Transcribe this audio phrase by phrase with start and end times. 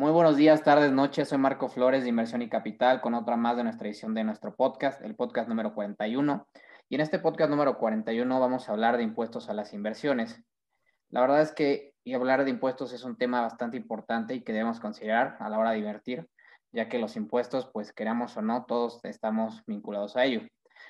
[0.00, 1.28] Muy buenos días, tardes, noches.
[1.28, 4.56] Soy Marco Flores de Inversión y Capital con otra más de nuestra edición de nuestro
[4.56, 6.48] podcast, el podcast número 41.
[6.88, 10.42] Y en este podcast número 41 vamos a hablar de impuestos a las inversiones.
[11.10, 14.80] La verdad es que hablar de impuestos es un tema bastante importante y que debemos
[14.80, 16.26] considerar a la hora de invertir,
[16.72, 20.40] ya que los impuestos, pues queramos o no, todos estamos vinculados a ello.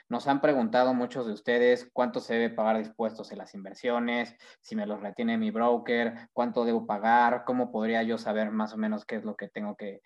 [0.09, 4.35] Nos han preguntado muchos de ustedes cuánto se debe pagar de impuestos en las inversiones,
[4.61, 8.77] si me los retiene mi broker, cuánto debo pagar, cómo podría yo saber más o
[8.77, 10.01] menos qué es lo que tengo que,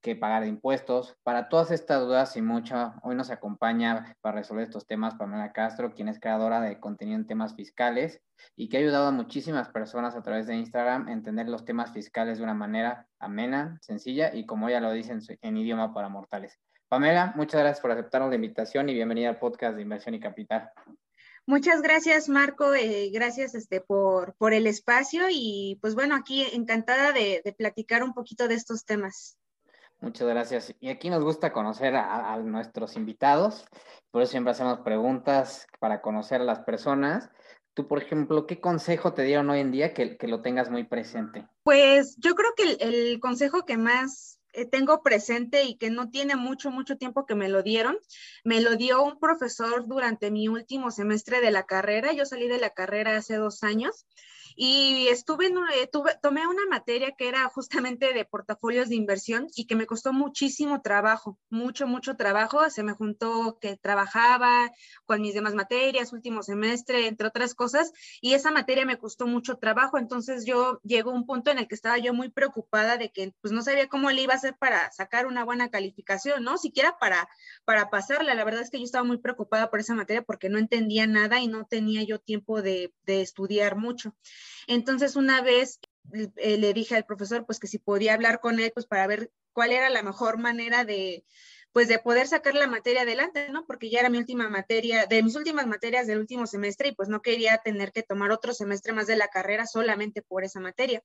[0.00, 1.16] que pagar de impuestos.
[1.22, 5.94] Para todas estas dudas y mucho, hoy nos acompaña para resolver estos temas Pamela Castro,
[5.94, 8.20] quien es creadora de contenido en temas fiscales
[8.56, 11.92] y que ha ayudado a muchísimas personas a través de Instagram a entender los temas
[11.92, 16.58] fiscales de una manera amena, sencilla y como ella lo dice en idioma para mortales.
[16.90, 20.72] Pamela, muchas gracias por aceptarnos la invitación y bienvenida al podcast de Inversión y Capital.
[21.46, 22.74] Muchas gracias, Marco.
[22.74, 28.12] Eh, gracias este, por, por el espacio y pues bueno, aquí encantada de, platicar un
[28.12, 29.38] poquito de estos temas.
[30.00, 30.74] Muchas gracias.
[30.80, 33.68] Y aquí nos gusta conocer a, nuestros invitados,
[34.10, 37.30] por eso siempre hacemos preguntas para conocer a las personas.
[37.72, 40.82] Tú, por ejemplo, ¿qué consejo te dieron hoy en día que, que lo tengas muy
[40.82, 41.46] presente?
[41.62, 46.36] Pues yo creo que el, el consejo que más tengo presente y que no tiene
[46.36, 47.98] mucho, mucho tiempo que me lo dieron.
[48.44, 52.12] Me lo dio un profesor durante mi último semestre de la carrera.
[52.12, 54.06] Yo salí de la carrera hace dos años
[54.62, 59.46] y estuve en, eh, tuve, tomé una materia que era justamente de portafolios de inversión
[59.56, 62.68] y que me costó muchísimo trabajo, mucho, mucho trabajo.
[62.68, 64.70] Se me juntó que trabajaba
[65.06, 69.56] con mis demás materias, último semestre, entre otras cosas, y esa materia me costó mucho
[69.56, 69.96] trabajo.
[69.96, 73.54] Entonces yo llegó un punto en el que estaba yo muy preocupada de que pues
[73.54, 76.58] no sabía cómo le iba a hacer para sacar una buena calificación, ¿no?
[76.58, 77.30] Siquiera para,
[77.64, 78.34] para pasarla.
[78.34, 81.40] La verdad es que yo estaba muy preocupada por esa materia porque no entendía nada
[81.40, 84.14] y no tenía yo tiempo de, de estudiar mucho.
[84.66, 85.80] Entonces, una vez
[86.12, 89.30] eh, le dije al profesor, pues que si podía hablar con él, pues para ver
[89.52, 91.24] cuál era la mejor manera de,
[91.72, 93.64] pues de poder sacar la materia adelante, ¿no?
[93.64, 97.08] Porque ya era mi última materia, de mis últimas materias del último semestre y pues
[97.08, 101.02] no quería tener que tomar otro semestre más de la carrera solamente por esa materia.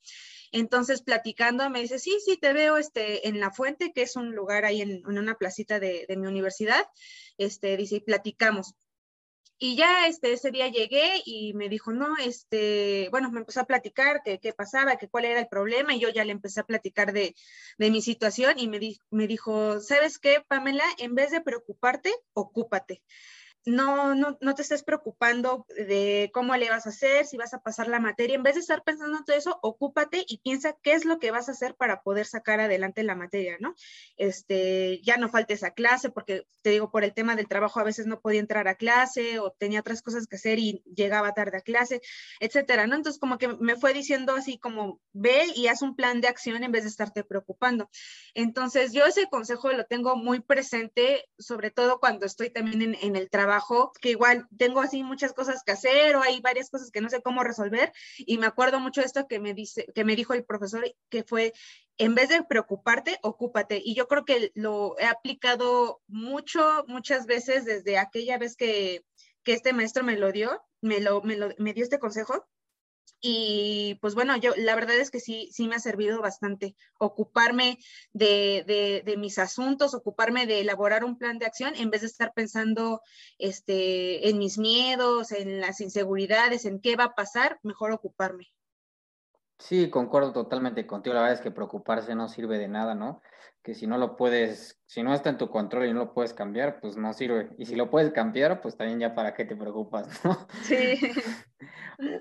[0.52, 4.34] Entonces, platicando, me dice, sí, sí, te veo este, en La Fuente, que es un
[4.34, 6.84] lugar ahí en, una placita de, de, mi universidad,
[7.38, 8.74] este, dice, y platicamos.
[9.58, 13.66] Y ya este, ese día llegué y me dijo, no, este, bueno, me empezó a
[13.66, 16.66] platicar qué, qué pasaba, que cuál era el problema, y yo ya le empecé a
[16.66, 17.36] platicar de,
[17.78, 20.84] de mi situación y me, di, me dijo, ¿sabes qué, Pamela?
[20.98, 23.02] En vez de preocuparte, ocúpate
[23.66, 27.62] no, no, no te estés preocupando de cómo le vas a hacer, si vas a
[27.62, 28.36] pasar la materia.
[28.36, 31.32] En vez de estar pensando en todo eso, ocúpate y piensa qué es lo que
[31.32, 33.74] vas a hacer para poder sacar adelante la materia, ¿no?
[34.18, 37.84] Este, ya no faltes a clase, porque te digo, por el tema del trabajo a
[37.84, 41.58] veces no podía entrar a clase o tenía otras cosas que hacer y llegaba tarde
[41.58, 42.02] a clase,
[42.40, 42.96] etcétera, ¿no?
[42.96, 46.64] Entonces, como que me fue diciendo así como, ve y haz un plan de acción
[46.64, 47.90] en vez de estarte preocupando.
[48.36, 53.16] Entonces, yo ese consejo lo tengo muy presente, sobre todo cuando estoy también en, en
[53.16, 53.55] el trabajo
[54.02, 57.22] que igual tengo así muchas cosas que hacer o hay varias cosas que no sé
[57.22, 60.46] cómo resolver y me acuerdo mucho de esto que me dice que me dijo el
[60.46, 61.54] profesor que fue
[61.98, 63.82] en vez de preocuparte, ocúpate.
[63.84, 69.06] Y yo creo que lo he aplicado mucho, muchas veces desde aquella vez que,
[69.44, 72.46] que este maestro me lo dio, me, lo, me, lo, me dio este consejo
[73.22, 77.80] y pues bueno, yo la verdad es que sí, sí me ha servido bastante ocuparme
[78.14, 82.34] de, de, mis asuntos, ocuparme de elaborar un plan de acción en vez de estar
[82.34, 83.02] pensando
[83.38, 88.54] este, en mis miedos, en las inseguridades, en qué va a pasar, mejor ocuparme.
[89.58, 91.16] Sí, concuerdo totalmente contigo.
[91.16, 93.22] La verdad es que preocuparse no sirve de nada, ¿no?
[93.66, 96.36] Que si no lo puedes, si no está en tu control y no lo puedes
[96.36, 97.50] cambiar, pues no sirve.
[97.58, 100.38] Y si lo puedes cambiar, pues también ya para qué te preocupas, ¿no?
[100.62, 101.00] Sí.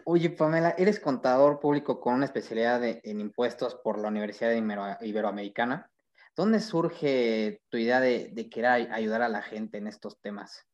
[0.06, 4.54] Oye, Pamela, eres contador público con una especialidad en impuestos por la Universidad
[5.03, 5.91] Iberoamericana.
[6.34, 10.66] ¿Dónde surge tu idea de, de querer ayudar a la gente en estos temas?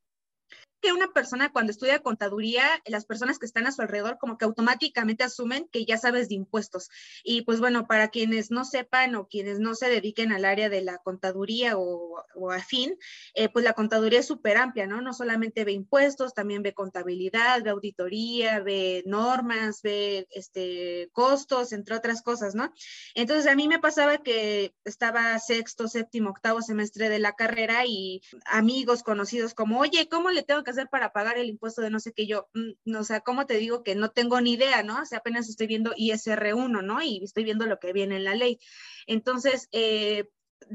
[0.80, 4.44] Que una persona cuando estudia contaduría, las personas que están a su alrededor como que
[4.44, 6.88] automáticamente asumen que ya sabes de impuestos.
[7.24, 10.82] Y pues bueno, para quienes no sepan o quienes no se dediquen al área de
[10.82, 12.96] la contaduría o, afín,
[13.34, 15.00] eh, pues la contaduría es súper amplia, ¿no?
[15.00, 21.94] No solamente ve impuestos, también ve contabilidad, ve auditoría, ve normas, ve este, costos, entre
[21.94, 22.72] otras cosas, ¿no?
[23.14, 28.22] Entonces a mí me pasaba que estaba sexto, séptimo, octavo semestre de la carrera y
[28.46, 32.00] amigos conocidos como, oye, ¿cómo le tengo que hacer para pagar el impuesto de no
[32.00, 35.02] sé qué yo, mm, o sea, ¿cómo te digo que no tengo ni idea, ¿no?
[35.02, 37.02] O sea, apenas estoy viendo ISR1, ¿no?
[37.02, 38.58] Y estoy viendo lo que viene en la ley.
[39.06, 40.28] Entonces, eh,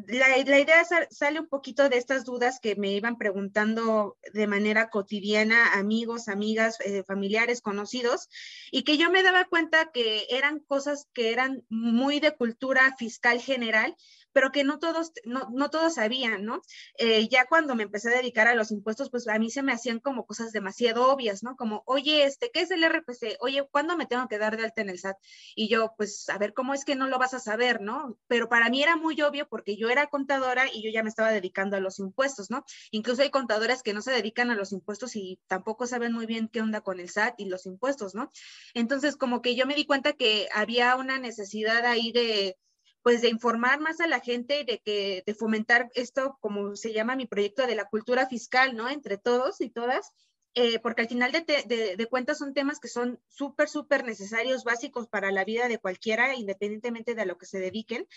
[0.07, 5.73] la, idea sale un poquito de estas dudas que me iban preguntando de manera cotidiana
[5.73, 8.27] amigos, amigas, eh, familiares, conocidos,
[8.71, 13.39] y que yo me daba cuenta que eran cosas que eran muy de cultura fiscal
[13.39, 13.95] general,
[14.35, 16.61] pero que no todos, no, no todos sabían, ¿no?
[16.97, 19.71] Eh, ya cuando me empecé a dedicar a los impuestos, pues a mí se me
[19.71, 21.55] hacían como cosas demasiado obvias, ¿no?
[21.55, 23.37] Como, oye, este, ¿qué es el RPC?
[23.39, 25.15] Oye, ¿cuándo me tengo que dar de alta en el SAT?
[25.55, 28.17] Y yo, pues, a ver, ¿cómo es que no lo vas a saber, ¿no?
[28.27, 31.31] Pero para mí era muy obvio porque yo era contadora y yo ya me estaba
[31.31, 32.65] dedicando a los impuestos, ¿no?
[32.91, 36.49] Incluso hay contadoras que no se dedican a los impuestos y tampoco saben muy bien
[36.49, 38.33] qué onda con el SAT y los impuestos, ¿no?
[38.73, 42.57] Entonces, como que yo me di cuenta que había una necesidad ahí de
[43.05, 46.91] pues de informar más a la gente y de que de fomentar esto, como se
[46.91, 48.89] llama mi proyecto de la cultura fiscal, ¿no?
[48.89, 50.11] Entre todos y todas,
[50.57, 55.05] eh, porque al final de, de, cuentas son temas que son súper, súper necesarios, básicos
[55.07, 58.07] para la vida de cualquiera, independientemente de a lo que se dediquen.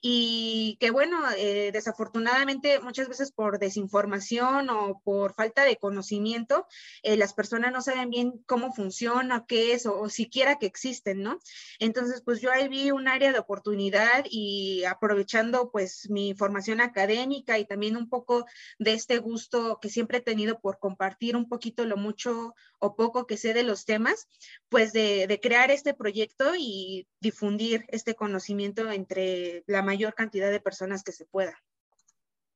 [0.00, 6.66] Y que bueno, eh, desafortunadamente muchas veces por desinformación o por falta de conocimiento,
[7.02, 11.22] eh, las personas no saben bien cómo funciona, qué es o, o, siquiera que existen,
[11.22, 11.38] ¿no?
[11.78, 17.58] Entonces, pues yo ahí vi un área de oportunidad y aprovechando pues mi formación académica
[17.58, 18.46] y también un poco
[18.78, 23.26] de este gusto que siempre he tenido por compartir un poquito lo mucho o poco
[23.26, 24.28] que sé de los temas,
[24.68, 31.02] pues de, crear este proyecto y difundir este conocimiento entre la mayor cantidad de personas
[31.04, 31.56] que se pueda.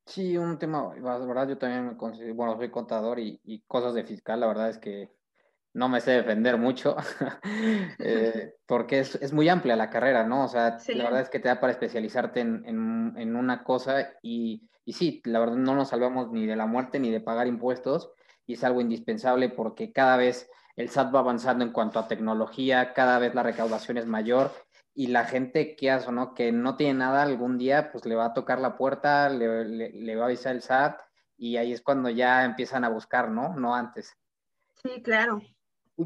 [0.06, 4.04] Sí, un tema, la verdad yo también me considero, bueno, soy contador y, cosas de
[4.04, 5.10] fiscal, la verdad es que
[5.74, 6.96] no me sé defender mucho,
[7.98, 10.44] eh, porque es, muy amplia la carrera, ¿no?
[10.44, 14.92] O sea, la verdad es que te da para especializarte en, una cosa y, y,
[14.92, 18.12] sí, la verdad no nos salvamos ni de la muerte ni de pagar impuestos,
[18.46, 22.92] y es algo indispensable porque cada vez el SAT va avanzando en cuanto a tecnología,
[22.92, 24.52] cada vez la recaudación es mayor
[24.94, 26.34] y la gente que hace, ¿no?
[26.34, 30.22] que no tiene nada algún día, pues le va a tocar la puerta, le, va
[30.22, 31.00] a avisar el SAT
[31.36, 33.54] y ahí es cuando ya empiezan a buscar, ¿no?
[33.54, 34.16] No antes.
[34.82, 35.42] Sí, claro.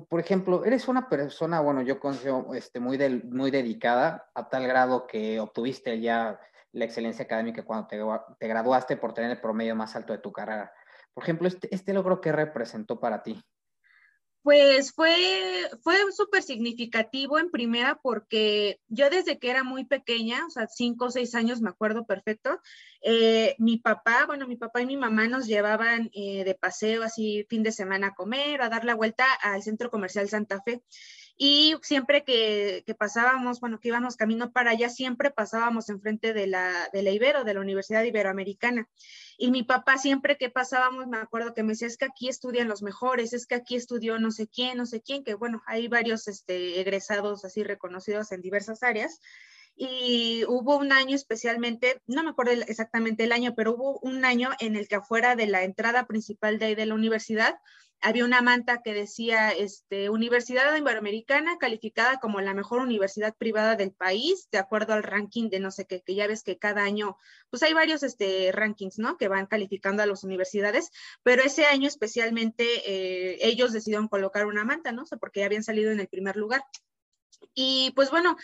[0.08, 5.06] Por ejemplo, eres una persona, bueno, yo considero este, muy, muy dedicada a tal grado
[5.06, 6.40] que obtuviste ya
[6.72, 8.00] la excelencia académica cuando te,
[8.38, 10.72] te graduaste por tener el promedio más alto de tu carrera.
[11.14, 13.40] Por ejemplo, este, este logro, ¿qué representó para ti?
[14.42, 15.14] Pues fue,
[15.82, 21.06] fue súper significativo en primera porque yo desde que era muy pequeña, o sea, cinco
[21.06, 22.58] o seis años, me acuerdo perfecto,
[23.02, 27.44] eh, mi papá, bueno, mi papá y mi mamá nos llevaban eh, de paseo así
[27.50, 30.82] fin de semana a comer, a dar la vuelta al centro comercial Santa Fe.
[31.42, 36.90] Y siempre que, pasábamos, bueno, que íbamos camino para allá, siempre pasábamos enfrente de la,
[36.92, 38.90] de la Ibero, de la Universidad Iberoamericana.
[39.38, 42.68] Y mi papá siempre que pasábamos, me acuerdo que me decía, es que aquí estudian
[42.68, 45.88] los mejores, es que aquí estudió no sé quién, no sé quién, que bueno, hay
[45.88, 49.18] varios este, egresados así reconocidos en diversas áreas.
[49.76, 54.50] Y hubo un año especialmente, no me acuerdo exactamente el año, pero hubo un año
[54.60, 57.56] en el que afuera de la entrada principal de la universidad,
[58.02, 63.92] había una manta que decía este, Universidad Iberoamericana calificada como la mejor universidad privada del
[63.92, 67.16] país, de acuerdo al ranking de no sé qué, que ya ves que cada año,
[67.50, 69.18] pues hay varios este, rankings, ¿no?
[69.18, 70.90] Que van calificando a las universidades,
[71.22, 75.02] pero ese año especialmente eh, ellos decidieron colocar una manta, ¿no?
[75.02, 76.62] O sea, porque ya habían salido en el primer lugar.
[77.54, 78.36] Y pues bueno,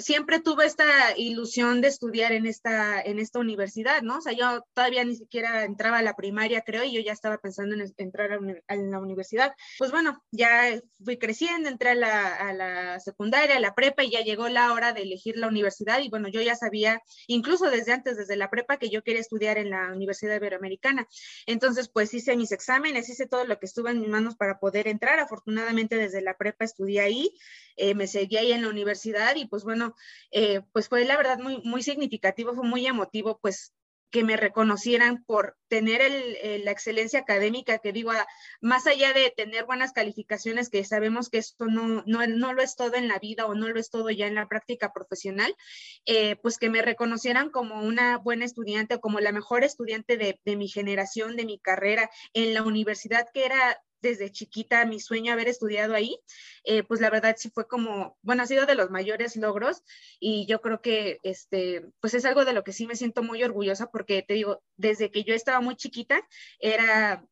[0.00, 4.18] siempre tuve esta ilusión de estudiar en esta, en esta universidad, ¿no?
[4.18, 7.38] O sea, yo todavía ni siquiera entraba a la primaria, creo, y yo ya estaba
[7.38, 9.52] pensando en entrar a, la universidad.
[9.78, 14.10] Pues bueno, ya fui creciendo, entré a la, a la, secundaria, a la prepa, y
[14.10, 16.00] ya llegó la hora de elegir la universidad.
[16.00, 19.58] Y bueno, yo ya sabía, incluso desde antes, desde la prepa, que yo quería estudiar
[19.58, 21.08] en la Universidad Iberoamericana.
[21.46, 24.88] Entonces, pues hice mis exámenes, hice todo lo que estuvo en mis manos para poder
[24.88, 25.18] entrar.
[25.18, 27.34] Afortunadamente, desde la prepa estudié ahí,
[27.76, 29.94] eh, me seguí ahí en la universidad y pues bueno,
[30.30, 33.72] eh, pues fue la verdad muy, muy significativo, fue muy emotivo pues
[34.12, 38.12] que me reconocieran por tener el, la excelencia académica, que digo,
[38.60, 42.76] más allá de tener buenas calificaciones, que sabemos que esto no, no, no, lo es
[42.76, 45.56] todo en la vida o no lo es todo ya en la práctica profesional,
[46.04, 50.38] eh, pues que me reconocieran como una buena estudiante o como la mejor estudiante de,
[50.44, 55.32] de mi generación, de mi carrera en la universidad, que era desde chiquita mi sueño
[55.32, 56.18] haber estudiado ahí,
[56.64, 59.82] eh, pues la verdad sí fue como, bueno, ha sido de los mayores logros
[60.20, 63.42] y yo creo que este, pues es algo de lo que sí me siento muy
[63.42, 66.22] orgullosa porque te digo, desde que yo estaba muy chiquita
[66.58, 67.24] era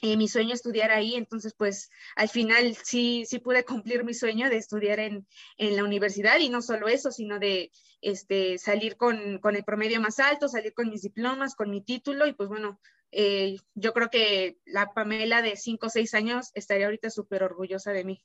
[0.00, 4.48] eh, mi sueño estudiar ahí, entonces pues al final sí, sí pude cumplir mi sueño
[4.48, 5.26] de estudiar en,
[5.58, 7.70] en la universidad y no solo eso, sino de
[8.00, 12.26] este, salir con, con, el promedio más alto, salir con mis diplomas, con mi título
[12.26, 12.80] y pues bueno,
[13.12, 17.92] eh, yo creo que la Pamela de 5 o 6 años estaría ahorita súper orgullosa
[17.92, 18.24] de mí.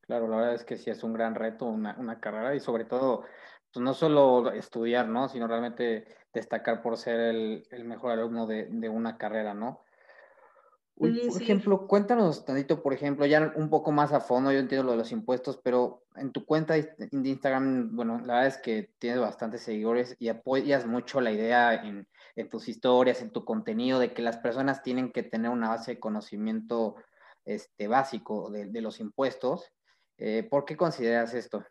[0.00, 2.84] Claro, la verdad es que sí es un gran reto, una, una, carrera y sobre
[2.84, 3.24] todo
[3.72, 5.28] pues, no solo estudiar, ¿no?
[5.28, 9.84] Sino realmente destacar por ser el, el mejor alumno de, de, una carrera, ¿no?
[10.96, 14.92] Por ejemplo, cuéntanos tantito, por ejemplo, ya un poco más a fondo, yo entiendo lo
[14.92, 19.20] de los impuestos, pero en tu cuenta de Instagram, bueno, la verdad es que tienes
[19.20, 22.06] bastantes seguidores y apoyas mucho la idea en,
[22.36, 25.92] en tus historias, en tu contenido, de que las personas tienen que tener una base
[25.92, 26.96] de conocimiento
[27.44, 29.72] este, básico de, de los impuestos.
[30.18, 31.64] Eh, ¿Por qué consideras esto?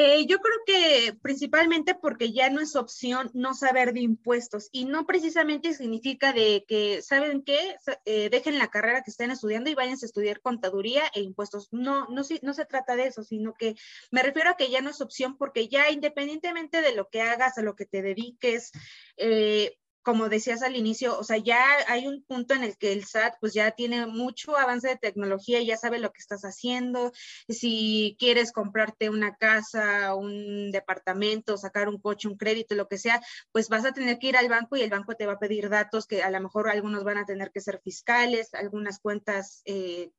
[0.00, 4.84] Eh, yo creo que principalmente porque ya no es opción no saber de impuestos y
[4.84, 7.74] no precisamente significa de que, ¿saben qué?
[8.04, 11.66] Eh, dejen la carrera que estén estudiando y vayan a estudiar contaduría e impuestos.
[11.72, 13.74] No, no, no se trata de eso, sino que
[14.12, 17.58] me refiero a que ya no es opción porque ya independientemente de lo que hagas,
[17.58, 18.70] a lo que te dediques,
[19.16, 23.04] eh, como decías al inicio, o sea, ya hay un punto en el que el
[23.04, 27.12] SAT pues ya tiene mucho avance de tecnología, ya sabe lo que estás haciendo,
[27.46, 33.20] si quieres comprarte una casa, un departamento, sacar un coche, un crédito, lo que sea,
[33.52, 35.68] pues vas a tener que ir al banco y el banco te va a pedir
[35.68, 40.10] datos que a lo mejor algunos van a tener que ser fiscales, algunas cuentas eh,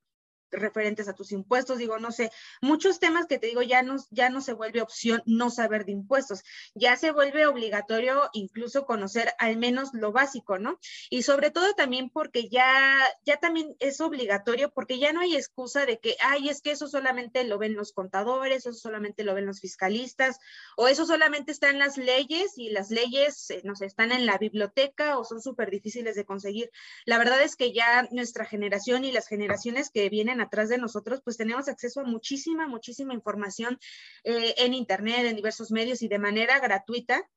[0.51, 4.29] referentes a tus impuestos, digo, no sé, muchos temas que te digo, ya no, ya
[4.29, 6.44] no se vuelve opción no saber de impuestos,
[6.75, 10.79] ya se vuelve obligatorio incluso conocer al menos lo básico, ¿no?
[11.10, 15.86] Y sobre todo también porque ya, ya también es obligatorio, porque ya no hay excusa
[15.86, 19.46] de que, ay, es que eso solamente lo ven los contadores, eso solamente lo ven
[19.46, 20.39] los fiscalistas,
[20.77, 24.25] o eso solamente está en las leyes y las leyes, eh, no sé, están en
[24.25, 26.72] la biblioteca o son súper difíciles de conseguir.
[27.06, 31.22] La verdad es que ya nuestra generación y las generaciones que vienen atrás de nosotros,
[31.24, 33.79] pues tenemos acceso a muchísima, muchísima información
[34.24, 37.27] eh, en Internet, en diversos medios y de manera gratuita.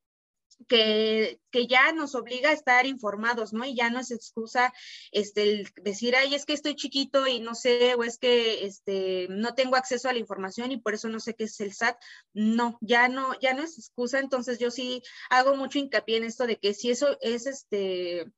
[0.68, 3.64] Que, que, ya nos obliga a estar informados, ¿no?
[3.64, 4.72] Y ya no es excusa
[5.10, 9.26] este, el decir, ay, es que estoy chiquito y no sé, o es que este,
[9.28, 11.96] no tengo acceso a la información y por eso no sé qué es el SAT.
[12.32, 14.20] No, ya no, ya no es excusa.
[14.20, 18.30] Entonces yo sí hago mucho hincapié en esto de que si eso es este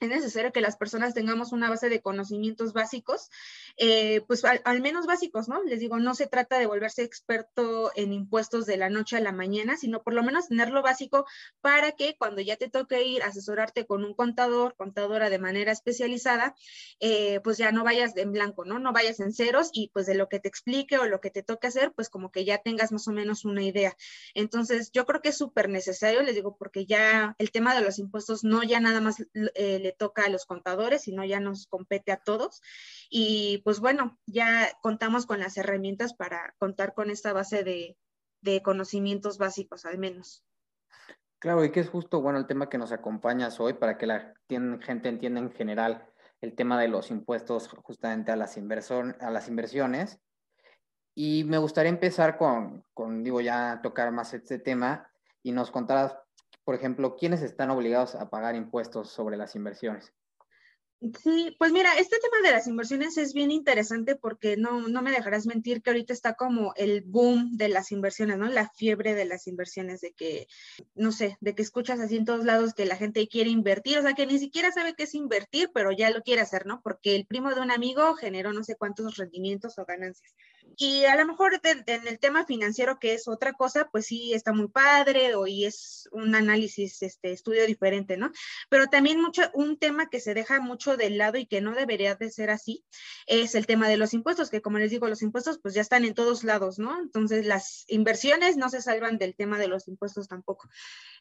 [0.00, 3.30] es necesario que las personas tengamos una base de conocimientos básicos,
[3.78, 5.62] eh, pues al, menos básicos, ¿no?
[5.62, 9.32] Les digo, no se trata de volverse experto en impuestos de la noche a la
[9.32, 11.24] mañana, sino por lo menos tenerlo básico
[11.62, 15.72] para que cuando ya te toque ir a asesorarte con un contador, contadora de manera
[15.72, 16.54] especializada,
[17.00, 18.78] eh, pues ya no vayas en blanco, ¿no?
[18.78, 21.42] No vayas en ceros y pues de lo que te explique o lo que te
[21.42, 23.96] toque hacer, pues como que ya tengas más o menos una idea.
[24.34, 27.98] Entonces, yo creo que es súper necesario, les digo, porque ya el tema de los
[27.98, 29.20] impuestos no ya nada más...
[29.54, 32.60] Eh, le toca a los contadores, sino ya nos compete a todos.
[33.10, 37.96] Y pues bueno, ya contamos con las herramientas para contar con esta base de,
[38.40, 40.44] de conocimientos básicos al menos.
[41.38, 44.34] Claro, y que es justo, bueno, el tema que nos acompañas hoy para que la
[44.48, 50.18] gente entienda en general el tema de los impuestos justamente a las, a las inversiones.
[51.14, 55.10] Y me gustaría empezar con, con, digo, ya tocar más este tema
[55.42, 56.16] y nos contaras
[56.66, 60.12] por ejemplo, ¿quiénes están obligados a pagar impuestos sobre las inversiones?
[61.22, 65.12] Sí, pues mira, este tema de las inversiones es bien interesante porque no, no me
[65.12, 68.48] dejarás mentir que ahorita está como el boom de las inversiones, ¿no?
[68.48, 70.48] La fiebre de las inversiones, de que,
[70.96, 74.02] no sé, de que escuchas así en todos lados que la gente quiere invertir, o
[74.02, 76.80] sea, que ni siquiera sabe qué es invertir, pero ya lo quiere hacer, ¿no?
[76.82, 80.34] Porque el primo de un amigo generó no sé cuántos rendimientos o ganancias.
[80.78, 84.52] Y a lo mejor en el tema financiero, que es otra cosa, pues sí está
[84.52, 88.30] muy padre o y es un análisis, este estudio diferente, ¿no?
[88.68, 92.14] Pero también mucho, un tema que se deja mucho de lado y que no debería
[92.14, 92.84] de ser así
[93.26, 96.04] es el tema de los impuestos, que como les digo, los impuestos pues ya están
[96.04, 97.00] en todos lados, ¿no?
[97.00, 100.68] Entonces las inversiones no se salvan del tema de los impuestos tampoco.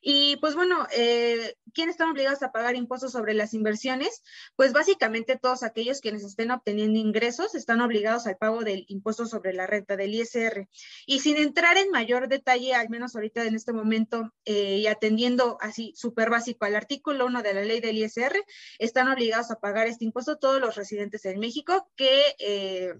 [0.01, 4.21] Y pues bueno, eh, ¿quiénes están obligados a pagar impuestos sobre las inversiones?
[4.55, 9.44] Pues básicamente todos aquellos quienes estén obteniendo ingresos están obligados al pago del impuesto sobre
[9.53, 10.67] la renta del ISR.
[11.05, 15.57] Y sin entrar en mayor detalle, al menos ahorita en este momento, eh, y atendiendo
[15.61, 18.35] así súper básico al artículo 1 de la ley del ISR,
[18.79, 22.35] están obligados a pagar este impuesto todos los residentes en México que...
[22.39, 22.93] Eh,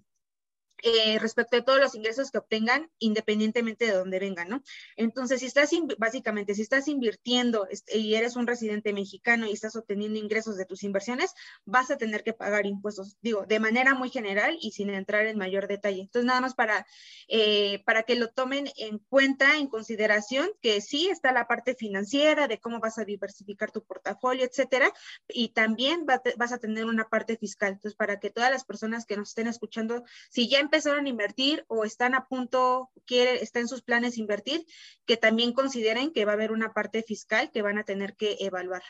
[0.87, 4.61] eh, respecto a todos los ingresos que obtengan independientemente de dónde vengan, ¿no?
[4.95, 9.75] Entonces, si estás, básicamente, si estás invirtiendo este, y eres un residente mexicano y estás
[9.75, 11.33] obteniendo ingresos de tus inversiones,
[11.65, 15.39] vas a tener que pagar impuestos, digo, de manera muy general y sin entrar en
[15.39, 16.01] mayor detalle.
[16.01, 16.85] Entonces, nada más para,
[17.29, 22.47] eh, para que lo tomen en cuenta, en consideración, que sí está la parte financiera
[22.47, 24.93] de cómo vas a diversificar tu portafolio, etcétera,
[25.29, 27.71] y también vas a tener una parte fiscal.
[27.73, 31.63] Entonces, para que todas las personas que nos estén escuchando, si ya empezaron a invertir
[31.67, 34.65] o están a punto, quiere, está en sus planes invertir,
[35.05, 38.37] que también consideren que va a haber una parte fiscal que van a tener que
[38.39, 38.83] evaluar.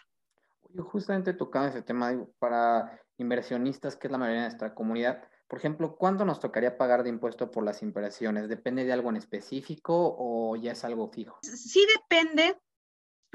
[0.70, 5.60] Yo justamente tocando ese tema, para inversionistas, que es la mayoría de nuestra comunidad, Por
[5.60, 8.50] ejemplo, ¿cuánto nos tocaría pagar de impuesto por las inversiones?
[8.50, 11.38] ¿Depende de algo en específico o ya es algo fijo?
[11.44, 12.60] Sí depende,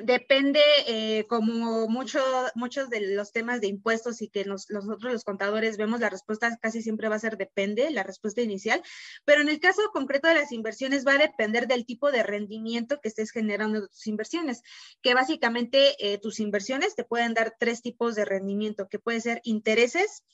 [0.05, 2.21] Depende, eh, como mucho,
[2.55, 6.83] muchos de los temas de impuestos y que nosotros los contadores vemos, la respuesta casi
[6.83, 8.83] siempre va a ser depende, la respuesta inicial,
[9.25, 13.01] pero en el caso concreto de las inversiones va a depender del tipo de rendimiento
[13.01, 14.63] que estés generando de tus inversiones,
[15.03, 19.41] que básicamente eh, tus inversiones te pueden dar tres tipos de rendimiento, que puede ser
[19.45, 20.25] intereses,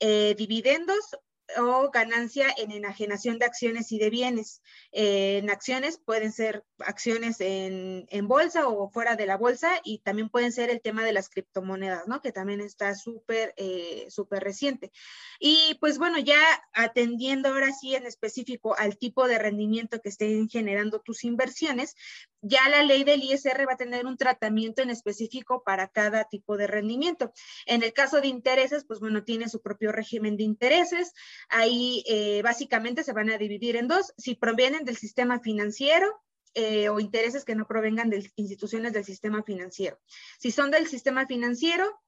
[0.00, 1.16] eh, dividendos
[1.58, 4.62] o ganancia en enajenación de acciones y de bienes.
[4.92, 10.30] Eh, en acciones pueden ser acciones en, bolsa o fuera de la bolsa y también
[10.30, 12.22] pueden ser el tema de las criptomonedas, ¿no?
[12.22, 14.90] Que también está súper, eh, súper reciente.
[15.38, 16.40] Y pues bueno, ya
[16.72, 21.94] atendiendo ahora sí en específico al tipo de rendimiento que estén generando tus inversiones,
[22.40, 26.56] ya la ley del ISR va a tener un tratamiento en específico para cada tipo
[26.56, 27.32] de rendimiento.
[27.64, 31.12] En el caso de intereses, pues bueno, tiene su propio régimen de intereses.
[31.48, 36.22] Ahí eh, básicamente se van a dividir en dos, si provienen del sistema financiero
[36.54, 39.98] eh, o intereses que no provengan de instituciones del sistema financiero.
[40.38, 42.00] Si son del sistema financiero,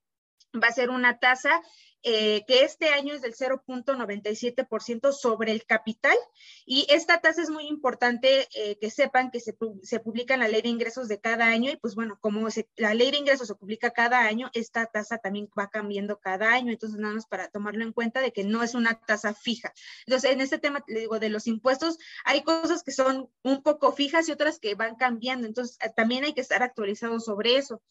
[0.54, 1.60] va a ser una tasa
[2.02, 6.16] eh, que este año es del 0.97% sobre el capital
[6.64, 10.48] y esta tasa es muy importante eh, que sepan que se, se, publica en la
[10.48, 13.54] ley de ingresos de cada año y pues bueno, como la ley de ingresos se
[13.54, 17.84] publica cada año, esta tasa también va cambiando cada año, entonces nada más para tomarlo
[17.84, 19.72] en cuenta de que no es una tasa fija.
[20.06, 23.92] Entonces, en este tema, le digo, de los impuestos, hay cosas que son un poco
[23.92, 27.82] fijas y otras que van cambiando, entonces también hay que estar actualizados sobre eso.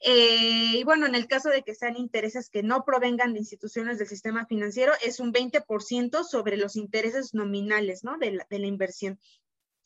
[0.00, 3.98] Eh, y bueno, en el caso de que sean intereses que no provengan de instituciones
[3.98, 8.16] del sistema financiero, es un 20% sobre los intereses nominales, ¿no?
[8.18, 9.18] De la, de la inversión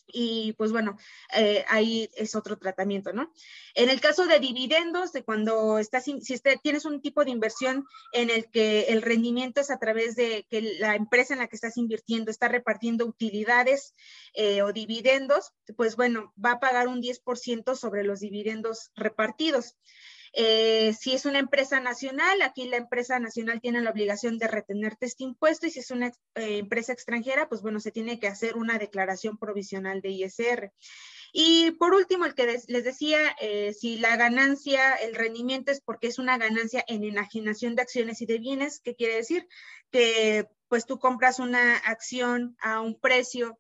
[0.06, 0.96] y pues bueno,
[1.36, 3.32] eh, ahí es otro tratamiento, ¿no?
[3.74, 7.86] En el caso de dividendos, de cuando estás, si este, tienes un tipo de inversión
[8.12, 11.56] en el que el rendimiento es a través de que la empresa en la que
[11.56, 13.94] estás invirtiendo está repartiendo utilidades
[14.34, 19.76] eh, o dividendos, pues bueno, va a pagar un 10% sobre los dividendos repartidos.
[20.36, 25.06] Eh, si es una empresa nacional, aquí la empresa nacional tiene la obligación de retenerte
[25.06, 28.56] este impuesto y si es una eh, empresa extranjera, pues bueno, se tiene que hacer
[28.56, 30.72] una declaración provisional de ISR.
[31.32, 36.08] Y por último, el que les decía, eh, si la ganancia, el rendimiento es porque
[36.08, 39.48] es una ganancia en enajenación de acciones y de bienes, ¿qué quiere decir?
[39.90, 43.58] Que pues tú compras una acción a un precio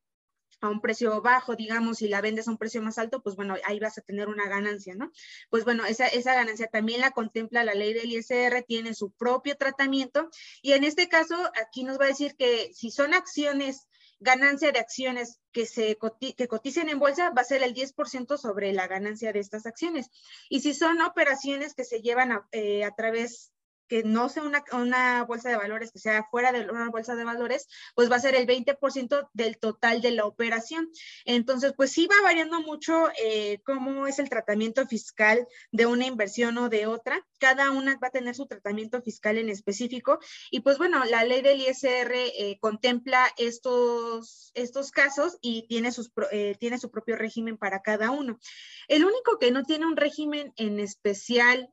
[0.64, 3.56] a un precio bajo, digamos, y la vendes a un precio más alto, pues bueno,
[3.64, 5.12] ahí vas a tener una ganancia, ¿no?
[5.50, 9.56] Pues bueno, esa, esa ganancia también la contempla la ley del ISR, tiene su propio
[9.56, 10.30] tratamiento
[10.62, 13.86] y en este caso aquí nos va a decir que si son acciones
[14.20, 15.98] ganancia de acciones que se
[16.36, 20.10] que coticen en bolsa va a ser el 10% sobre la ganancia de estas acciones.
[20.48, 23.52] Y si son operaciones que se llevan a, eh, a través
[23.94, 27.22] que no sea una, una, bolsa de valores, que sea fuera de una bolsa de
[27.22, 30.90] valores, pues va a ser el 20% del total de la operación.
[31.24, 36.58] Entonces, pues sí va variando mucho eh, cómo es el tratamiento fiscal de una inversión
[36.58, 37.24] o de otra.
[37.38, 40.18] Cada una va a tener su tratamiento fiscal en específico.
[40.50, 46.10] Y pues bueno, la ley del ISR eh, contempla estos, estos casos y tiene, sus,
[46.32, 48.40] eh, tiene su propio régimen para cada uno.
[48.88, 51.72] El único que no tiene un régimen en especial,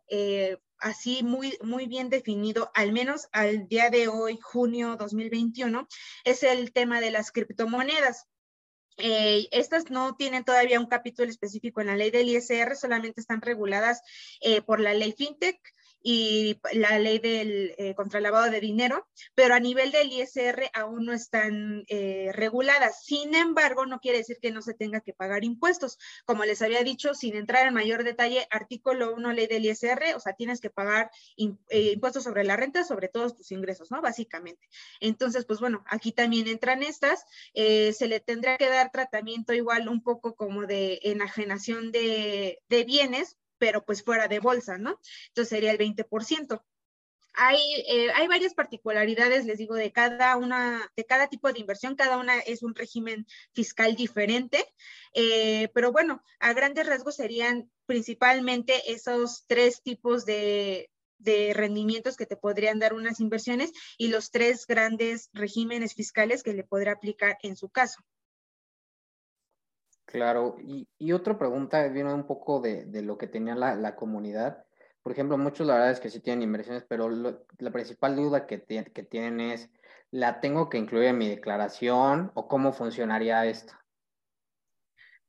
[0.81, 5.87] así muy, muy bien definido, al menos al día de hoy, junio 2021,
[6.25, 8.27] es el tema de las criptomonedas.
[8.97, 13.41] Eh, estas no tienen todavía un capítulo específico en la ley del ISR, solamente están
[13.41, 14.01] reguladas
[14.41, 15.57] eh, por la ley FinTech
[16.03, 20.69] y la ley del eh, contra el lavado de dinero, pero a nivel del ISR
[20.73, 23.03] aún no están eh, reguladas.
[23.05, 25.97] Sin embargo, no quiere decir que no se tenga que pagar impuestos.
[26.25, 30.19] Como les había dicho, sin entrar en mayor detalle, artículo 1, ley del ISR, o
[30.19, 34.01] sea, tienes que pagar eh, impuestos sobre la renta, sobre todos tus ingresos, ¿no?
[34.01, 34.67] Básicamente.
[34.99, 37.25] Entonces, pues bueno, aquí también entran estas.
[37.53, 43.86] se le tendrá que dar tratamiento igual un poco como de enajenación de bienes, pero
[43.86, 45.00] pues fuera de bolsa, ¿no?
[45.28, 46.63] Entonces sería el 20%.
[47.34, 51.95] Hay, eh, hay, varias particularidades, les digo, de cada una, de cada tipo de inversión,
[51.95, 54.65] cada una es un régimen fiscal diferente,
[55.13, 62.26] eh, pero bueno, a grandes rasgos serían principalmente esos tres tipos de, de rendimientos que
[62.26, 67.38] te podrían dar unas inversiones y los tres grandes regímenes fiscales que le podrá aplicar
[67.43, 68.02] en su caso.
[70.12, 74.65] Claro, y, otra pregunta viene un poco de, lo que tenía la, comunidad.
[75.04, 78.62] Por ejemplo, muchos la verdad es que sí tienen inversiones, pero la principal duda que,
[78.62, 79.69] que tienen es,
[80.12, 83.74] ¿la tengo que incluir en mi declaración o cómo funcionaría esto?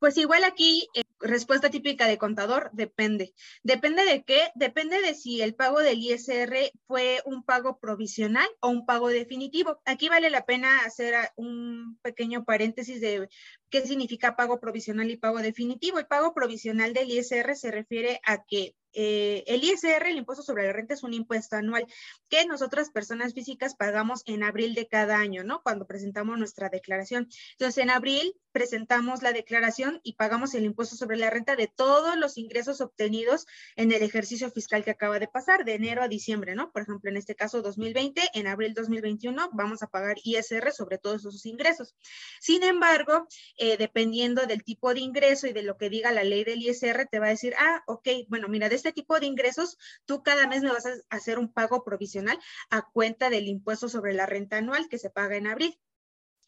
[0.03, 3.35] Pues igual aquí, eh, respuesta típica de contador, depende.
[3.63, 4.51] ¿Depende de qué?
[4.57, 9.81] Depende de si el pago del ISR fue un pago provisional o un pago definitivo.
[9.85, 13.29] Aquí vale la pena hacer un pequeño paréntesis de
[13.71, 16.01] qué significa pago provisional y pago definitivo.
[16.01, 20.67] El pago provisional del ISR se refiere a que eh, el ISR, el impuesto sobre
[20.67, 21.87] la renta, es un impuesto anual
[22.29, 25.63] que nosotras personas físicas pagamos en abril de cada año, ¿no?
[25.63, 27.29] Cuando presentamos nuestra declaración.
[27.53, 32.17] Entonces, en abril presentamos la declaración y pagamos el impuesto sobre la renta de todos
[32.17, 36.55] los ingresos obtenidos en el ejercicio fiscal que acaba de pasar, de enero a diciembre,
[36.55, 36.71] ¿no?
[36.71, 41.21] Por ejemplo, en este caso 2020, en abril 2021 vamos a pagar ISR sobre todos
[41.21, 41.95] esos ingresos.
[42.41, 43.27] Sin embargo,
[43.57, 47.07] eh, dependiendo del tipo de ingreso y de lo que diga la ley del ISR,
[47.11, 50.49] te va a decir, ah, ok, bueno, mira, de este tipo de ingresos, tú cada
[50.49, 54.57] mes me vas a hacer un pago provisional a cuenta del impuesto sobre la renta
[54.57, 55.79] anual que se paga en abril.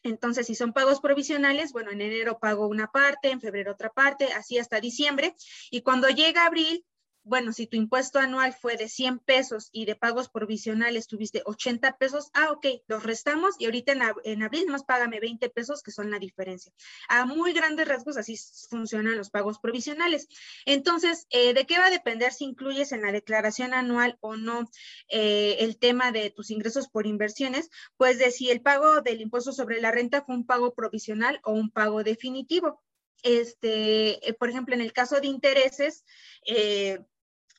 [0.03, 4.25] Entonces, si son pagos provisionales, bueno, en enero pago una parte, en febrero otra parte,
[4.33, 5.33] así hasta diciembre.
[5.71, 6.85] Y cuando llega abril,
[7.25, 11.97] bueno, si tu impuesto anual fue de 100 pesos y de pagos provisionales tuviste 80
[11.97, 16.11] pesos, ah, ok, los restamos y ahorita en, abril más págame 20 pesos, que son
[16.11, 16.71] la diferencia.
[17.09, 18.37] A muy grandes rasgos así
[18.69, 20.27] funcionan los pagos provisionales.
[20.65, 24.69] Entonces, eh, ¿de qué va a depender si incluyes en la declaración anual o no
[25.09, 27.71] eh, el tema de tus ingresos por inversiones?
[27.97, 31.53] Pues de si el pago del impuesto sobre la renta fue un pago provisional o
[31.53, 32.83] un pago definitivo.
[33.23, 36.05] Este, eh, por ejemplo, en el caso de intereses,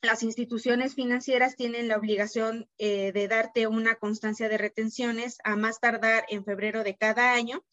[0.07, 5.81] las instituciones financieras tienen la obligación eh, de darte una constancia de retenciones a más
[5.81, 7.65] tardar en febrero de cada año,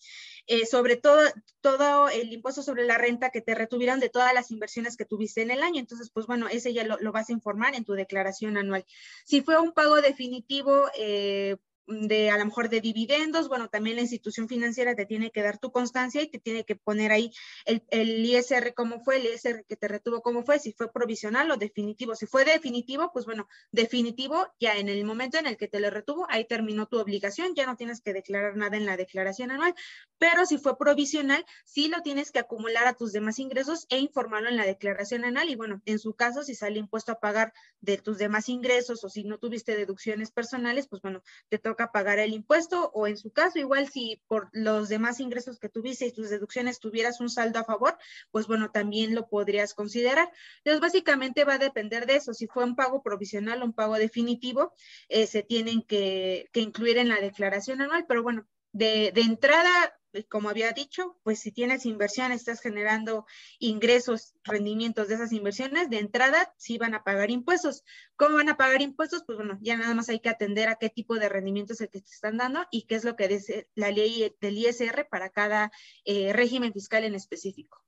[0.48, 1.22] eh, sobre todo,
[1.62, 5.42] todo el impuesto sobre la renta que te retuvieron de todas las inversiones que tuviste
[5.42, 5.80] en el año.
[5.80, 8.86] Entonces, pues bueno, ese ya lo, lo vas a informar en tu declaración anual.
[9.26, 11.56] Si fue un pago definitivo, eh,
[11.88, 15.58] de a lo mejor de dividendos, bueno, también la institución financiera te tiene que dar
[15.58, 17.32] tu constancia y te tiene que poner ahí
[17.66, 21.52] el, el, ISR cómo fue, el ISR que te retuvo cómo fue, si fue provisional
[21.52, 22.16] o definitivo.
[22.16, 25.90] Si fue definitivo, pues bueno, definitivo, ya en el momento en el que te lo
[25.90, 29.76] retuvo, ahí terminó tu obligación, ya no tienes que declarar nada en la declaración anual,
[30.18, 34.50] pero si fue provisional, sí lo tienes que acumular a tus demás ingresos e informarlo
[34.50, 37.98] en la declaración anual y bueno, en su caso, si sale impuesto a pagar de
[37.98, 42.20] tus demás ingresos o si no tuviste deducciones personales, pues bueno, te toca toca pagar
[42.20, 46.12] el impuesto o en su caso, igual si por los demás ingresos que tuviste y
[46.12, 47.98] tus deducciones tuvieras un saldo a favor,
[48.30, 50.32] pues bueno, también lo podrías considerar.
[50.58, 52.36] Entonces, básicamente va a depender de eso.
[52.36, 54.74] Si fue un pago provisional o un pago definitivo,
[55.10, 60.00] eh, se tienen que, que incluir en la declaración anual, pero bueno, de, de, entrada
[60.30, 63.26] como había dicho, pues si tienes inversión, estás generando
[63.60, 67.84] ingresos, rendimientos de esas inversiones, de entrada sí van a pagar impuestos.
[68.16, 69.24] ¿Cómo van a pagar impuestos?
[69.26, 71.90] Pues bueno, ya nada más hay que atender a qué tipo de rendimientos es el
[71.90, 75.30] que te están dando y qué es lo que dice la ley del ISR para
[75.30, 75.72] cada
[76.06, 77.84] eh, régimen fiscal en específico.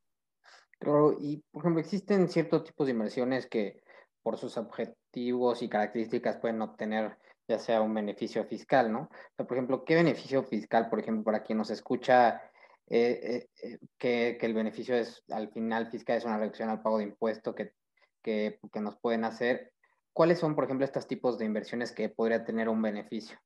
[0.80, 3.82] Claro, y por ejemplo, existen ciertos tipos de inversiones que
[4.22, 9.10] por sus objetivos y características pueden obtener ya sea un beneficio fiscal, ¿no?
[9.38, 12.42] por ejemplo, ¿qué beneficio fiscal, por ejemplo, para quien nos escucha,
[12.88, 17.00] eh, eh, eh, que, el beneficio es al final fiscal es una reducción al pago
[17.00, 17.74] de impuesto que,
[18.22, 19.72] que, que nos pueden hacer?
[20.14, 23.38] ¿Cuáles son, por ejemplo, estos tipos de inversiones que podría tener un beneficio?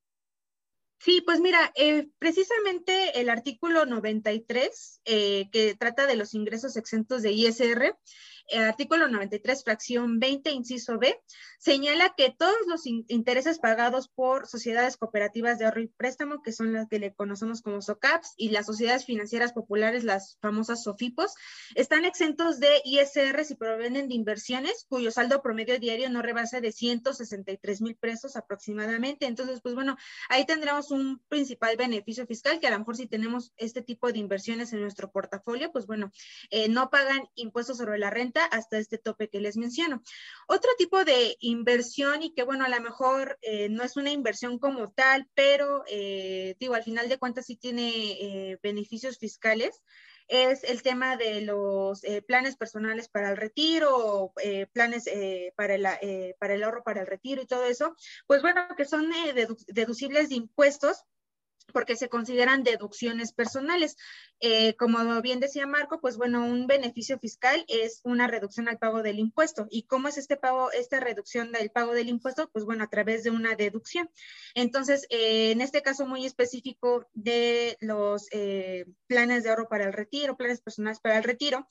[1.02, 1.72] Sí, pues mira,
[2.18, 7.96] precisamente el artículo 93, que trata de los ingresos exentos de ISR,
[8.58, 11.20] artículo 93, fracción 20, inciso B,
[11.58, 16.72] señala que todos los intereses pagados por sociedades cooperativas de ahorro y préstamo, que son
[16.72, 21.34] las que le conocemos como SOCAPS, y las sociedades financieras populares, las famosas SOFIPOS,
[21.74, 26.72] están exentos de ISR si provienen de inversiones cuyo saldo promedio diario no rebasa de
[26.72, 29.26] 163 mil pesos aproximadamente.
[29.26, 29.96] Entonces, pues bueno,
[30.28, 34.18] ahí tendremos un principal beneficio fiscal que a lo mejor si tenemos este tipo de
[34.18, 36.12] inversiones en nuestro portafolio, pues bueno,
[36.50, 40.02] eh, no pagan impuestos sobre la renta hasta este tope que les menciono.
[40.46, 44.58] Otro tipo de inversión y que bueno, a lo mejor eh, no es una inversión
[44.58, 49.82] como tal, pero eh, digo, al final de cuentas sí tiene eh, beneficios fiscales
[50.32, 54.32] es el tema de los planes personales para el retiro,
[54.72, 55.06] planes
[55.56, 55.88] para, el,
[56.38, 57.96] para el ahorro para el retiro y todo eso,
[58.28, 59.10] pues bueno, que son
[59.66, 61.02] deducibles de impuestos
[61.70, 63.96] porque se consideran deducciones personales.
[64.40, 69.02] Eh, como bien decía Marco, pues bueno, un beneficio fiscal es una reducción al pago
[69.02, 69.66] del impuesto.
[69.70, 72.48] ¿Y cómo es este pago, esta reducción del pago del impuesto?
[72.50, 74.10] Pues bueno, a través de una deducción.
[74.54, 79.92] Entonces, eh, en este caso muy específico de los eh, planes de ahorro para el
[79.92, 81.66] retiro, planes personales para el retiro,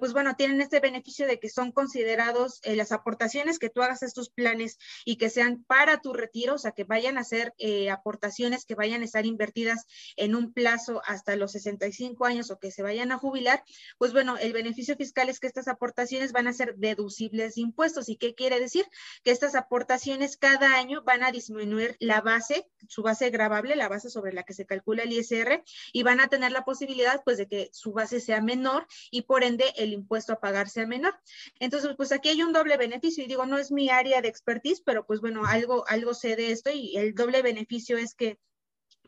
[0.00, 4.06] pues bueno, tienen este beneficio de que son considerados las aportaciones que tú hagas a
[4.06, 7.54] estos planes y que sean para tu retiro, o sea, que vayan a ser
[7.90, 12.72] aportaciones que vayan a estar invertidas en un plazo hasta los 65 años o que
[12.72, 13.62] se vayan a jubilar,
[13.96, 18.08] pues bueno, el beneficio fiscal es que estas aportaciones van a ser deducibles de impuestos.
[18.08, 18.84] ¿Y qué quiere decir?
[19.22, 24.10] Que estas aportaciones cada año van a disminuir la base, su base gravable, la base
[24.10, 27.46] sobre la que se calcula el ISR, y van a tener la posibilidad pues de
[27.46, 31.14] que su base sea menor y por ende el impuesto a pagar sea menor.
[31.60, 34.82] Entonces, pues aquí hay un doble beneficio y digo, no es mi área de expertise,
[34.84, 38.38] pero pues bueno, algo, algo sé de esto y el doble beneficio es que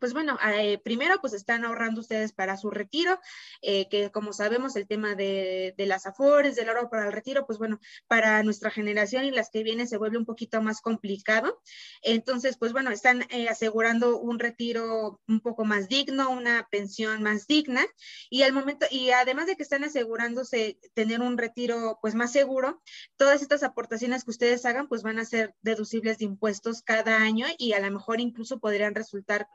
[0.01, 3.21] pues bueno, eh, primero pues están ahorrando ustedes para su retiro,
[3.61, 7.59] eh, que como sabemos el tema de, las afores, del ahorro para el retiro, pues
[7.59, 11.61] bueno, para nuestra generación y las que vienen se vuelve un poquito más complicado.
[12.03, 17.47] Entonces, pues bueno, están eh, asegurando un retiro un poco más digno, una pensión más
[17.47, 17.85] digna
[18.31, 22.81] y al momento, y además de que están asegurándose tener un retiro pues más seguro,
[23.17, 27.47] todas estas aportaciones que ustedes hagan pues van a ser deducibles de impuestos cada año
[27.59, 29.47] y a lo mejor incluso podrían resultar...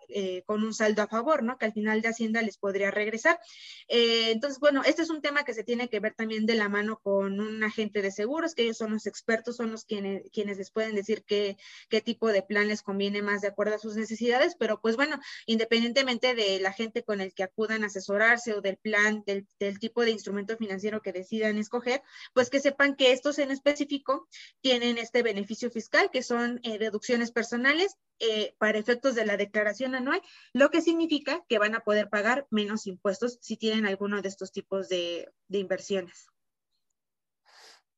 [0.44, 1.58] con un saldo a favor, ¿no?
[1.58, 3.40] Que al final de Hacienda les podría regresar.
[3.88, 6.70] Eh, entonces, bueno, este es un tema que se tiene que ver también de la
[6.70, 10.58] mano con un agente de seguros, que ellos son los expertos, son los quienes, quienes
[10.58, 11.58] les pueden decir qué,
[11.90, 15.20] qué tipo de plan les conviene más de acuerdo a sus necesidades, pero pues bueno,
[15.46, 19.48] independientemente de la gente con el que acudan a asesorarse o del plan, del,
[19.80, 22.02] tipo de instrumento financiero que decidan escoger,
[22.34, 24.28] pues que sepan que estos en específico
[24.62, 29.94] tienen este beneficio fiscal, que son eh, deducciones personales eh, para efectos de la declaración
[29.94, 30.22] anual,
[30.54, 34.52] lo que significa que van a poder pagar menos impuestos si tienen alguno de estos
[34.52, 36.28] tipos de, inversiones.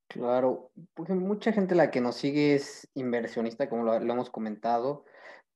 [0.07, 5.05] Claro, porque mucha gente la que nos sigue es inversionista, como lo, hemos comentado.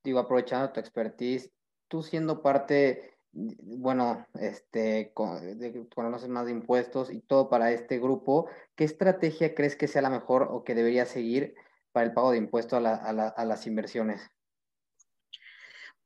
[0.04, 1.50] Digo, aprovechando tu expertise,
[1.88, 5.12] tú siendo parte, bueno, este,
[5.56, 10.02] de, conoces más de impuestos y todo para este grupo, ¿qué estrategia crees que sea
[10.02, 11.54] la mejor o que debería seguir
[11.92, 14.30] para el pago de impuestos a las inversiones?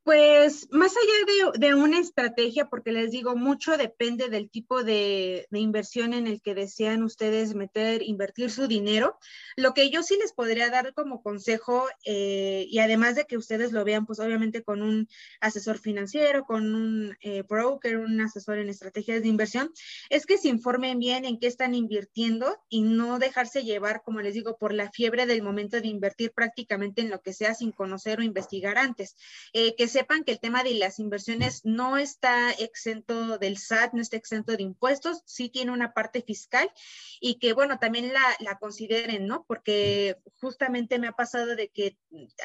[0.07, 6.15] Pues más allá de, una estrategia, porque les digo, mucho depende del tipo de, inversión
[6.15, 9.19] en el que desean ustedes meter, invertir su dinero.
[9.57, 13.73] Lo que yo sí les podría dar como consejo, eh, y además de que ustedes
[13.73, 15.09] lo vean, pues obviamente con un
[15.41, 19.73] asesor financiero, con un eh, broker, un asesor en estrategias de inversión,
[20.09, 24.35] es que se informen bien en qué están invirtiendo y no dejarse llevar, como les
[24.35, 28.21] digo, por la fiebre del momento de invertir prácticamente en lo que sea sin conocer
[28.21, 29.17] o investigar antes.
[29.53, 34.03] Eh, que sepan que el tema de las inversiones no está exento del SAT, no
[34.03, 36.71] está exento de impuestos, sí tiene una parte fiscal
[37.19, 39.47] y que, bueno, también la, consideren, ¿no?
[39.49, 41.97] Porque justamente me ha pasado de que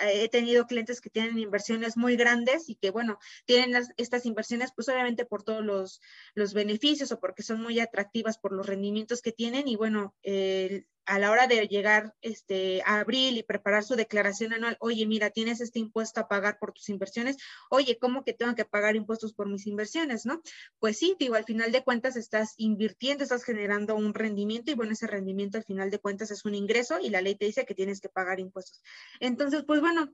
[0.02, 4.88] he tenido clientes que tienen inversiones muy grandes y que, bueno, tienen estas inversiones, pues
[4.88, 6.00] obviamente por todos los,
[6.36, 10.88] los beneficios o porque son muy atractivas por los rendimientos que tienen y, bueno, el
[11.06, 15.30] a la hora de llegar este, a abril y preparar su declaración anual, oye, mira,
[15.30, 17.38] tienes este impuesto a pagar por tus inversiones,
[17.70, 20.42] oye, ¿cómo que tengo que pagar impuestos por mis inversiones, no?
[20.80, 24.94] Pues sí, digo, al final de cuentas estás invirtiendo, estás generando un rendimiento y bueno,
[24.94, 27.76] ese rendimiento al final de cuentas es un ingreso y la ley te dice que
[27.76, 28.82] tienes que pagar impuestos.
[29.20, 30.14] Entonces, pues bueno,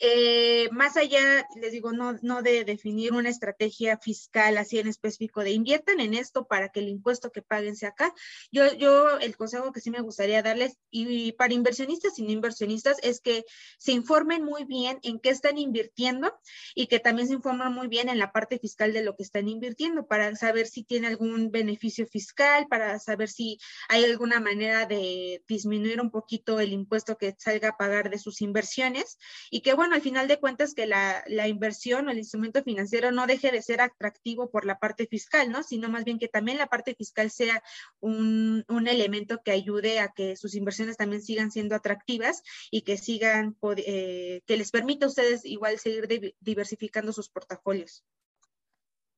[0.00, 5.42] eh, más allá, les digo, no, no de definir una estrategia fiscal así en específico
[5.42, 8.14] de inviertan en esto para que el impuesto que paguen sea acá.
[8.52, 12.98] Yo, yo el consejo que sí me gustaría darles, y, para inversionistas y no inversionistas,
[13.02, 13.44] es que
[13.78, 16.32] se informen muy bien en qué están invirtiendo
[16.74, 19.48] y que también se informen muy bien en la parte fiscal de lo que están
[19.48, 23.58] invirtiendo para saber si tiene algún beneficio fiscal, para saber si
[23.88, 28.40] hay alguna manera de disminuir un poquito el impuesto que salga a pagar de sus
[28.42, 29.18] inversiones
[29.50, 33.26] y que bueno, al final de cuentas que la, inversión o el instrumento financiero no
[33.26, 35.62] deje de ser atractivo por la parte fiscal, ¿no?
[35.62, 37.62] Sino más bien que también la parte fiscal sea
[38.00, 43.56] un, elemento que ayude a que sus inversiones también sigan siendo atractivas y que sigan,
[43.76, 48.04] eh, que les permita a ustedes igual seguir diversificando sus portafolios.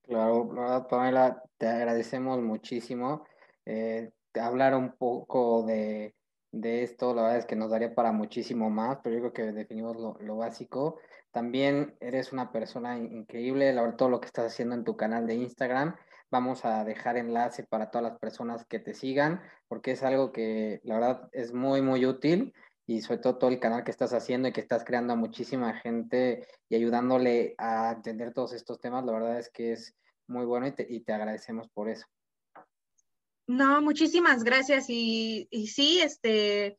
[0.03, 3.25] Claro, Pamela, te agradecemos muchísimo.
[3.65, 6.15] Eh, hablar un poco de
[6.53, 9.53] de esto, la verdad es que nos daría para muchísimo más, pero yo creo que
[9.53, 10.99] definimos lo, básico.
[11.31, 15.27] También eres una persona increíble, la verdad, todo lo que estás haciendo en tu canal
[15.27, 15.97] de Instagram.
[16.31, 20.81] Vamos a dejar enlace para todas las personas que te sigan, porque es algo que
[20.85, 22.53] la verdad es muy, muy útil
[22.87, 25.75] y sobre todo todo el canal que estás haciendo y que estás creando a muchísima
[25.75, 29.95] gente y ayudándole a entender todos estos temas, la verdad es que es
[30.27, 32.07] muy bueno y te, y te agradecemos por eso.
[33.51, 34.85] No, muchísimas gracias.
[34.89, 36.77] Y, sí, este,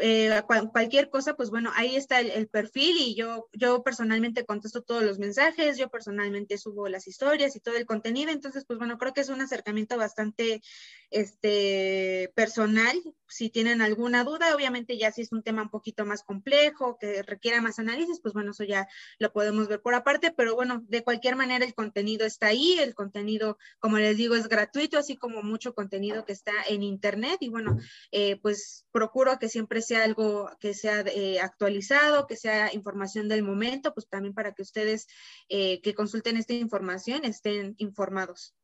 [0.00, 5.02] eh, cualquier cosa, pues bueno, ahí está el, perfil y yo, yo personalmente contesto todos
[5.02, 9.12] los mensajes, yo personalmente subo las historias y todo el contenido, entonces pues bueno, creo
[9.12, 10.62] que es un acercamiento bastante
[11.10, 12.96] este, personal.
[13.28, 17.22] Si tienen alguna duda, obviamente ya si es un tema un poquito más complejo, que
[17.22, 21.02] requiera más análisis, pues bueno, eso ya lo podemos ver por aparte, pero bueno, de
[21.02, 25.42] cualquier manera el contenido está ahí, el contenido, como les digo, es gratuito, así como
[25.42, 27.38] mucho contenido que está en internet.
[27.40, 27.76] Y bueno,
[28.12, 33.42] eh, pues procuro que siempre sea algo que sea eh, actualizado, que sea información del
[33.42, 35.06] momento, pues también para que ustedes
[35.48, 38.54] eh, que consulten esta información estén informados.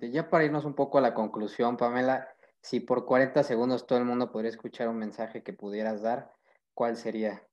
[0.00, 2.28] Ya para irnos un poco a la conclusión, Pamela,
[2.62, 6.32] si por 40 segundos todo el mundo podría escuchar un mensaje que pudieras dar,
[6.72, 7.45] ¿cuál sería?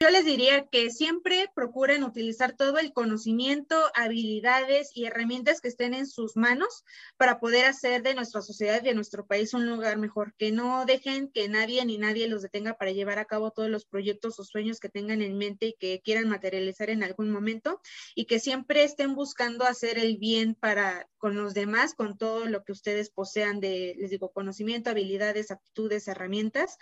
[0.00, 5.92] Yo les diría que siempre procuren utilizar todo el conocimiento, habilidades y herramientas que estén
[5.92, 6.84] en sus manos
[7.16, 10.34] para poder hacer de nuestra sociedad y de nuestro país un lugar mejor.
[10.38, 13.86] Que no dejen que nadie ni nadie los detenga para llevar a cabo todos los
[13.86, 17.80] proyectos o sueños que tengan en mente y que quieran materializar en algún momento
[18.14, 22.62] y que siempre estén buscando hacer el bien para con los demás, con todo lo
[22.62, 26.78] que ustedes posean de, les digo, conocimiento, habilidades, aptitudes, herramientas.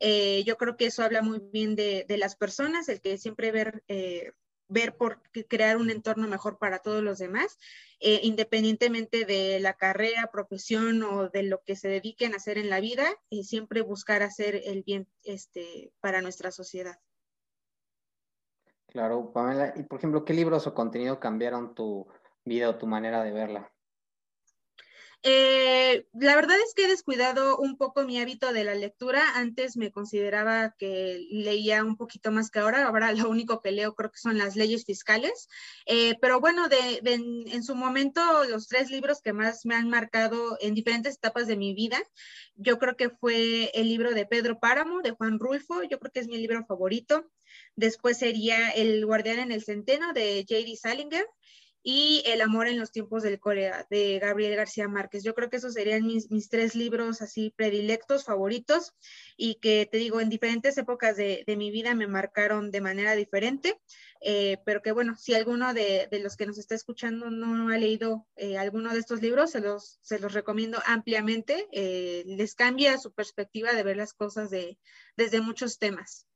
[0.00, 3.18] Eh, yo creo que eso habla muy bien de, de las personas personas, el que
[3.18, 4.32] siempre ver, eh,
[4.68, 7.58] ver por crear un entorno mejor para todos los demás,
[8.00, 12.70] eh, independientemente de la carrera, profesión o de lo que se dediquen a hacer en
[12.70, 16.98] la vida, y siempre buscar hacer el bien este, para nuestra sociedad.
[18.86, 19.74] Claro, Pamela.
[19.76, 22.06] Y por ejemplo, ¿qué libros o contenido cambiaron tu
[22.46, 23.70] vida o tu manera de verla?
[25.24, 29.36] Eh, la verdad es que he descuidado un poco mi hábito de la lectura.
[29.36, 32.86] Antes me consideraba que leía un poquito más que ahora.
[32.86, 35.48] Ahora lo único que leo creo que son las leyes fiscales.
[35.86, 40.56] Eh, pero bueno, de, en su momento los tres libros que más me han marcado
[40.60, 41.98] en diferentes etapas de mi vida,
[42.54, 45.82] yo creo que fue el libro de Pedro Páramo, de Juan Rulfo.
[45.82, 47.28] Yo creo que es mi libro favorito.
[47.74, 50.76] Después sería El guardián en el centeno de J.D.
[50.76, 51.26] Salinger
[51.90, 55.24] y El amor en los tiempos del Corea de Gabriel García Márquez.
[55.24, 58.94] Yo creo que esos serían mis, tres libros así predilectos, favoritos,
[59.38, 63.80] y que te digo, en diferentes épocas de, mi vida me marcaron de manera diferente,
[64.20, 68.26] eh, pero que bueno, si alguno de, los que nos está escuchando no ha leído
[68.36, 73.14] eh, alguno de estos libros, se los, se los recomiendo ampliamente, eh, les cambia su
[73.14, 74.78] perspectiva de ver las cosas de,
[75.16, 76.26] desde muchos temas.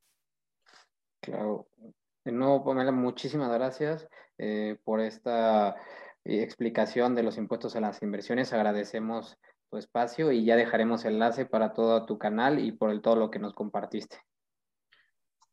[1.19, 1.67] Claro,
[2.25, 5.75] de nuevo, Pamela, muchísimas gracias eh, por esta
[6.25, 8.53] eh, explicación de los impuestos a las inversiones.
[8.53, 9.37] Agradecemos
[9.69, 13.31] tu espacio y ya dejaremos enlace para todo tu canal y por el, todo lo
[13.31, 14.17] que nos compartiste.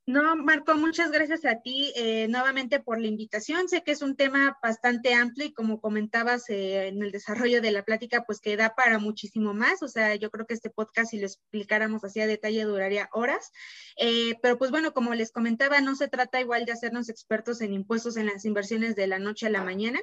[0.06, 3.68] No, Marco, muchas gracias a ti eh, nuevamente por la invitación.
[3.68, 7.70] Sé que es un tema bastante amplio y como comentabas eh, en el desarrollo de
[7.70, 9.82] la plática, pues que da para muchísimo más.
[9.82, 13.52] O sea, yo creo que este podcast, si lo explicáramos así a detalle, duraría horas.
[13.98, 17.72] Eh, pero pues bueno, como les comentaba, no se trata igual de hacernos expertos en
[17.72, 20.00] impuestos en las inversiones de la noche a la mañana,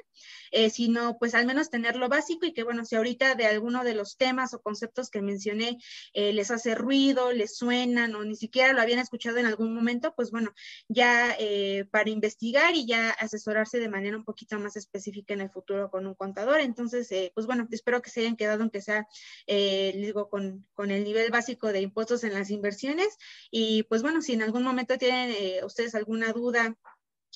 [0.70, 3.94] sino pues al menos tener lo básico y que bueno, si ahorita de alguno de
[3.94, 5.78] los temas o conceptos que mencioné
[6.14, 10.30] les hace ruido, les suenan o ni siquiera lo habían escuchado en algún momento, pues
[10.30, 10.52] bueno,
[10.88, 15.50] ya eh, para investigar y ya asesorarse de manera un poquito más específica en el
[15.50, 16.60] futuro con un contador.
[16.60, 19.06] Entonces, eh, pues bueno, espero que se hayan quedado, aunque sea,
[19.46, 23.16] eh, digo, con, el nivel básico de impuestos en las inversiones.
[23.50, 26.76] Y pues bueno, si en algún momento tienen ustedes alguna duda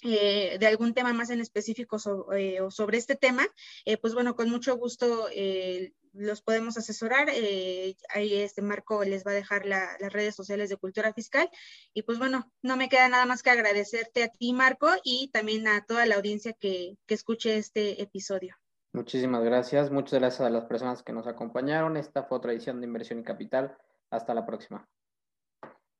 [0.02, 3.46] de algún tema más en específico o sobre este tema,
[4.00, 5.28] pues bueno, con mucho gusto
[6.12, 7.28] los podemos asesorar.
[7.30, 11.48] Eh, ahí este Marco les va a dejar las redes sociales de Cultura Fiscal.
[11.94, 15.66] Y pues bueno, no me queda nada más que agradecerte a ti, Marco, y también
[15.68, 18.56] a toda la audiencia que, que escuche este episodio.
[18.92, 19.90] Muchísimas gracias.
[19.90, 21.96] Muchas gracias a las personas que nos acompañaron.
[21.96, 23.76] Esta fue otra edición de Inversión y Capital.
[24.10, 24.86] Hasta la próxima.